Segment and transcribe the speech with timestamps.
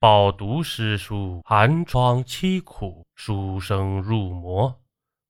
[0.00, 4.80] 饱读诗书，寒窗凄苦，书生入魔，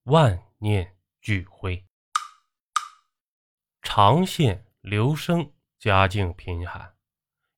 [0.05, 1.85] 万念俱灰。
[3.83, 6.95] 常县刘生家境贫寒，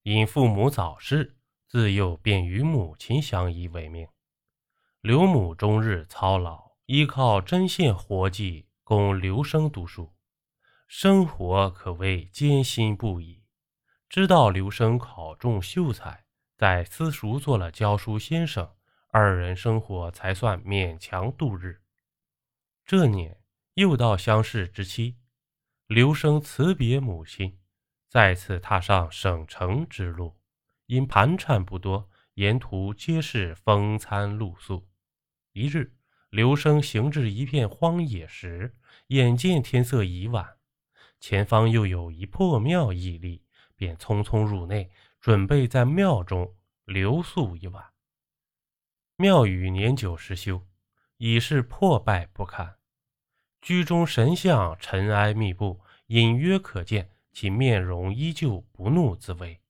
[0.05, 1.37] 因父母早逝，
[1.69, 4.09] 自幼便与母亲相依为命。
[5.03, 10.15] 刘母终日操劳，依靠针线活计供刘生读书，
[10.89, 13.43] 生活可谓艰辛不已。
[14.09, 16.22] 知道刘生考中秀才。
[16.63, 18.71] 在私塾做了教书先生，
[19.09, 21.81] 二人生活才算勉强度日。
[22.87, 23.41] 这年
[23.75, 25.17] 又到乡试之期，
[25.89, 27.59] 刘生辞别母亲，
[28.09, 30.39] 再次踏上省城之路。
[30.87, 34.87] 因盘缠不多，沿途皆是风餐露宿。
[35.55, 35.93] 一日，
[36.31, 38.77] 刘生行至一片荒野时，
[39.09, 40.59] 眼见天色已晚，
[41.19, 43.43] 前方又有一破庙屹立，
[43.75, 44.93] 便匆匆入内。
[45.23, 46.53] 准备在庙中
[46.85, 47.93] 留宿一晚。
[49.15, 50.67] 庙宇年久失修，
[51.19, 52.81] 已是破败不堪。
[53.61, 59.61] 居中神像尘埃密布，隐约可见其面容依旧不怒自威。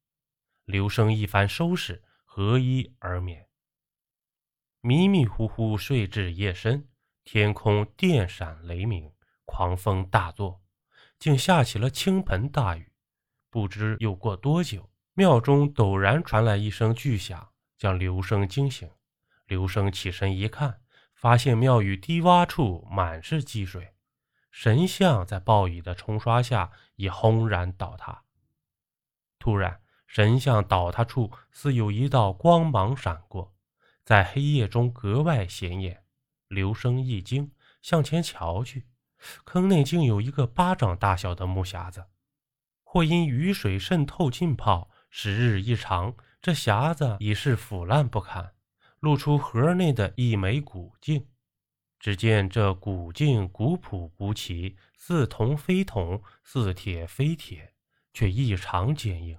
[0.65, 3.47] 刘生一番收拾，合衣而眠。
[4.81, 6.89] 迷迷糊糊睡至夜深，
[7.25, 9.13] 天空电闪雷鸣，
[9.45, 10.63] 狂风大作，
[11.19, 12.91] 竟下起了倾盆大雨。
[13.51, 14.89] 不知又过多久。
[15.15, 18.91] 庙中陡然传来一声巨响，将刘生惊醒。
[19.45, 20.81] 刘生起身一看，
[21.15, 23.93] 发现庙宇低洼处满是积水，
[24.51, 28.23] 神像在暴雨的冲刷下已轰然倒塌。
[29.39, 33.55] 突然，神像倒塌处似有一道光芒闪过，
[34.03, 36.05] 在黑夜中格外显眼。
[36.49, 38.87] 刘生一惊，向前瞧去，
[39.45, 42.07] 坑内竟有一个巴掌大小的木匣子，
[42.83, 44.89] 或因雨水渗透浸泡。
[45.15, 48.55] 时日一长，这匣子已是腐烂不堪，
[48.99, 51.29] 露出盒内的一枚古镜。
[52.01, 57.75] 只见这古镜古朴无奇，似铜非铜，似铁非铁，
[58.14, 59.39] 却异常坚硬。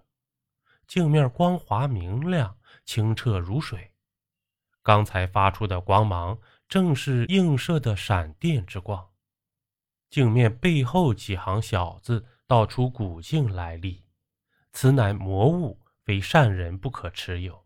[0.85, 2.55] 镜面光滑明亮，
[2.85, 3.93] 清澈如水。
[4.83, 6.39] 刚才发出的光芒，
[6.69, 9.09] 正是映射的闪电之光。
[10.11, 14.02] 镜面背后几行小字，道出古镜来历。
[14.73, 17.63] 此乃魔物，非善人不可持有。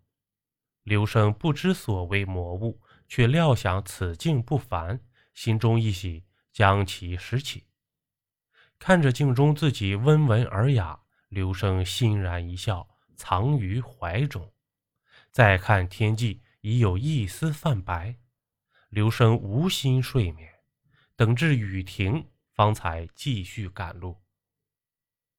[0.83, 4.99] 刘生不知所谓魔物，却料想此镜不凡，
[5.33, 7.65] 心中一喜，将其拾起。
[8.77, 14.53] 看着镜中自己温文尔雅，刘生欣然一笑，藏于怀中。
[15.31, 18.15] 再看天际，已有一丝泛白。
[18.89, 20.49] 刘生无心睡眠，
[21.15, 24.21] 等至雨停，方才继续赶路。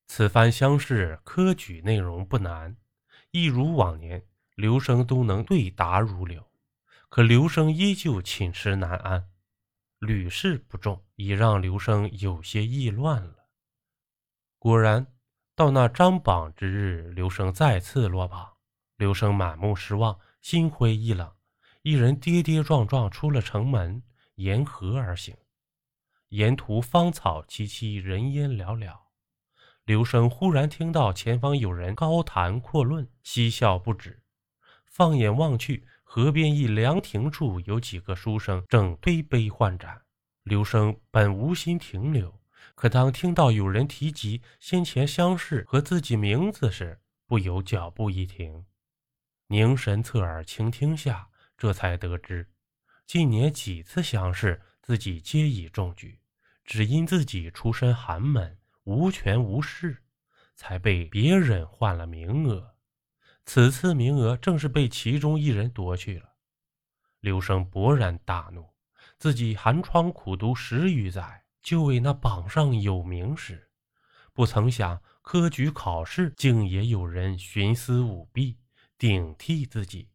[0.08, 2.76] 此番乡试科举内容不难，
[3.30, 4.24] 一如往年，
[4.56, 6.50] 刘生都能对答如流。
[7.10, 9.28] 可刘生依旧寝食难安，
[9.98, 13.48] 屡试不中，已让刘生有些意乱了。
[14.58, 15.06] 果然，
[15.54, 18.54] 到那张榜之日，刘生再次落榜。
[18.96, 21.32] 刘生满目失望，心灰意冷，
[21.82, 24.02] 一人跌跌撞撞出了城门，
[24.34, 25.36] 沿河而行。
[26.30, 29.07] 沿途芳草萋萋，人烟寥寥。
[29.88, 34.20] 刘生忽然听到前方有人高谈阔论，嬉笑不止。
[34.84, 40.02] 放眼望去，河边一凉亭处有几个书生正推杯换盏。
[40.42, 42.38] 刘生本无心停留，
[42.74, 48.66] 可当听到有人提及先前相识和自己名字时，不由脚步一停，
[49.46, 52.46] 凝神侧耳倾听下，这才得知，
[53.06, 56.20] 近年几次相识，自己皆已中举，
[56.62, 58.57] 只因自己出身寒门。
[58.88, 60.02] 无权无势，
[60.54, 62.74] 才被别人换了名额。
[63.44, 66.32] 此次名额正是被其中一人夺去了。
[67.20, 68.66] 刘生勃然大怒，
[69.18, 73.68] 自己寒窗苦读十余载，就为那榜上有名时，
[74.32, 78.56] 不曾想科举考试竟也有人徇私舞弊，
[78.96, 80.08] 顶替自己。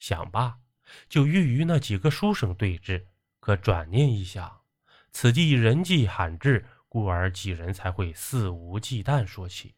[0.00, 0.58] 想罢，
[1.08, 3.04] 就欲与那几个书生对峙。
[3.38, 4.62] 可转念一想，
[5.12, 6.66] 此地人迹罕至。
[6.90, 9.76] 故而几人才会肆无忌惮说起，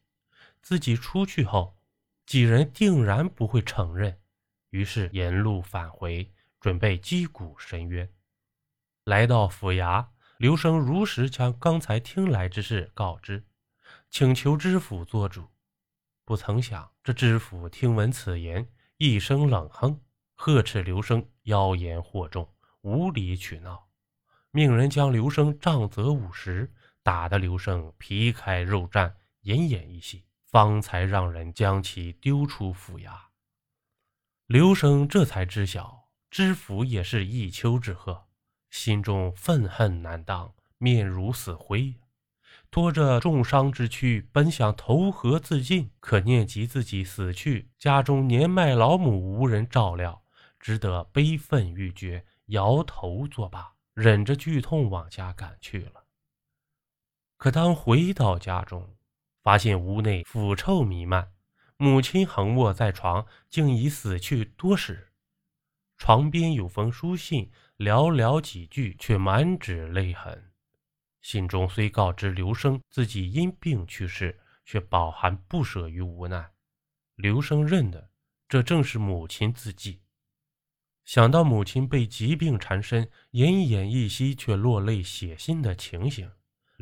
[0.63, 1.77] 自己出去后，
[2.25, 4.19] 几人定然不会承认。
[4.71, 8.11] 于是沿路返回，准备击鼓申冤。
[9.03, 10.07] 来到府衙，
[10.37, 13.45] 刘生如实将刚才听来之事告知，
[14.09, 15.47] 请求知府做主。
[16.25, 18.67] 不曾想这知府听闻此言，
[18.97, 20.01] 一声冷哼，
[20.33, 22.51] 呵斥刘生妖言惑众，
[22.81, 23.87] 无理取闹，
[24.49, 26.73] 命人将刘生杖责五十。
[27.03, 29.13] 打得刘生皮开肉绽，
[29.43, 33.11] 奄奄一息，方才让人将其丢出府衙。
[34.47, 38.23] 刘生这才知晓，知府也是一丘之貉，
[38.69, 41.95] 心中愤恨难当，面如死灰。
[42.71, 50.23] 拖着重伤之躯，本想投河自尽，可念及自己死去，家中年迈老母无人照料，
[50.59, 56.02] 只得悲愤欲绝，摇头作罢，忍着剧痛往家赶去了。
[57.43, 58.95] 可当回到家中，
[59.41, 61.33] 发现屋内腐臭弥漫，
[61.75, 65.11] 母亲横卧在床，竟已死去多时。
[65.97, 70.53] 床边有封书信，寥寥几句，却满纸泪痕。
[71.19, 76.49] 信中虽告知刘生自己因病去世，却饱含不舍与无奈。
[77.15, 78.09] 刘生认得，
[78.47, 79.99] 这正是母亲自己。
[81.03, 83.03] 想到母亲被疾病缠身，
[83.33, 86.31] 奄奄一息却落泪写信的情形，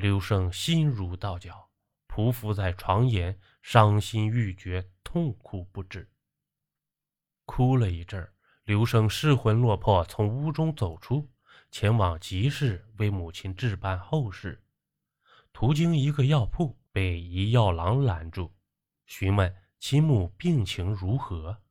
[0.02, 1.70] 刘生心如刀绞，
[2.08, 6.10] 匍匐在床沿，伤心欲绝，痛哭不止。
[7.46, 8.34] 哭了一阵儿，
[8.64, 11.30] 刘生失魂落魄，从屋中走出。
[11.70, 14.64] 前往集市为母亲置办后事，
[15.54, 18.52] 途经一个药铺，被一药郎拦住，
[19.06, 21.62] 询问其母病情如何。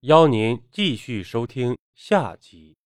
[0.00, 2.77] 邀您继续收听下集。